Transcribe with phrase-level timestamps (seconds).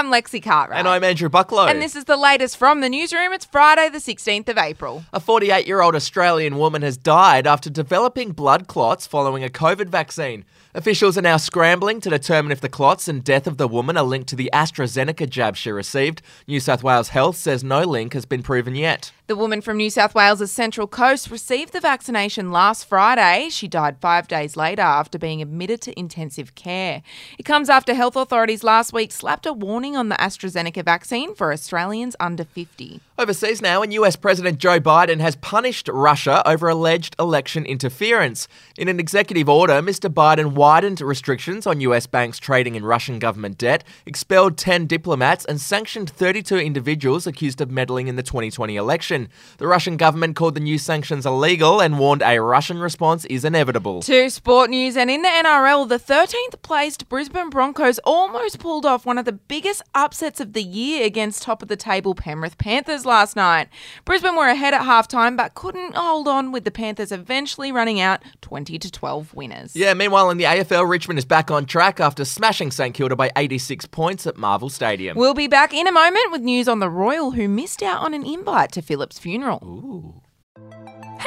[0.00, 0.78] I'm Lexi Cartwright.
[0.78, 1.68] And I'm Andrew Bucklow.
[1.68, 3.34] And this is the latest from the newsroom.
[3.34, 5.04] It's Friday, the 16th of April.
[5.12, 9.90] A 48 year old Australian woman has died after developing blood clots following a COVID
[9.90, 10.46] vaccine.
[10.72, 14.04] Officials are now scrambling to determine if the clots and death of the woman are
[14.04, 16.22] linked to the AstraZeneca jab she received.
[16.46, 19.12] New South Wales Health says no link has been proven yet.
[19.26, 23.48] The woman from New South Wales' Central Coast received the vaccination last Friday.
[23.50, 27.02] She died five days later after being admitted to intensive care.
[27.38, 31.52] It comes after health authorities last week slapped a warning on the AstraZeneca vaccine for
[31.52, 33.00] Australians under 50.
[33.20, 38.48] Overseas now, and US President Joe Biden has punished Russia over alleged election interference.
[38.78, 40.08] In an executive order, Mr.
[40.08, 45.60] Biden widened restrictions on US banks trading in Russian government debt, expelled 10 diplomats, and
[45.60, 49.28] sanctioned 32 individuals accused of meddling in the 2020 election.
[49.58, 54.00] The Russian government called the new sanctions illegal and warned a Russian response is inevitable.
[54.00, 59.04] To sport news, and in the NRL, the 13th placed Brisbane Broncos almost pulled off
[59.04, 63.04] one of the biggest upsets of the year against top of the table Penrith Panthers
[63.10, 63.68] last night.
[64.06, 68.22] Brisbane were ahead at halftime but couldn't hold on with the Panthers eventually running out
[68.40, 69.76] 20 to 12 winners.
[69.76, 73.30] Yeah, meanwhile in the AFL, Richmond is back on track after smashing St Kilda by
[73.36, 75.16] 86 points at Marvel Stadium.
[75.16, 78.14] We'll be back in a moment with news on the Royal who missed out on
[78.14, 79.60] an invite to Philip's funeral.
[79.62, 80.22] Ooh.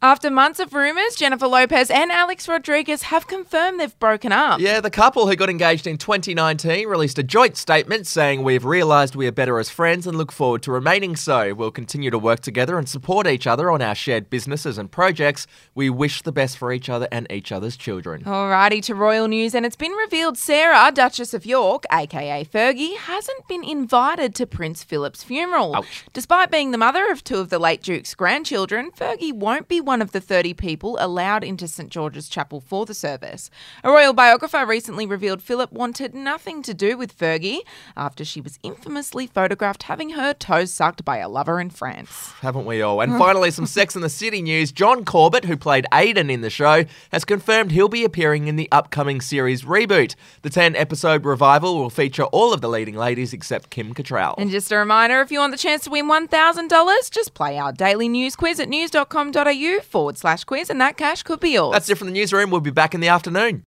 [0.00, 4.60] After months of rumours, Jennifer Lopez and Alex Rodriguez have confirmed they've broken up.
[4.60, 9.16] Yeah, the couple who got engaged in 2019 released a joint statement saying, We've realised
[9.16, 11.52] we are better as friends and look forward to remaining so.
[11.52, 15.48] We'll continue to work together and support each other on our shared businesses and projects.
[15.74, 18.22] We wish the best for each other and each other's children.
[18.22, 23.48] Alrighty to royal news, and it's been revealed Sarah, Duchess of York, aka Fergie, hasn't
[23.48, 25.74] been invited to Prince Philip's funeral.
[25.74, 26.04] Ouch.
[26.12, 30.02] Despite being the mother of two of the late Duke's grandchildren, Fergie won't be one
[30.02, 33.50] of the 30 people allowed into St George's Chapel for the service.
[33.82, 37.60] A royal biographer recently revealed Philip wanted nothing to do with Fergie
[37.96, 42.32] after she was infamously photographed having her toes sucked by a lover in France.
[42.42, 43.00] Haven't we all?
[43.00, 44.72] And finally, some Sex and the City news.
[44.72, 48.68] John Corbett, who played Aidan in the show, has confirmed he'll be appearing in the
[48.70, 50.16] upcoming series reboot.
[50.42, 54.34] The 10 episode revival will feature all of the leading ladies except Kim Cattrall.
[54.36, 57.72] And just a reminder if you want the chance to win $1,000, just play our
[57.72, 61.72] daily news quiz at news.com.au forward slash quiz, and that cash could be yours.
[61.72, 62.50] That's it from the newsroom.
[62.50, 63.64] We'll be back in the afternoon.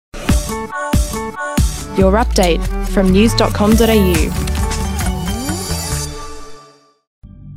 [1.97, 4.58] Your update from news.com.au.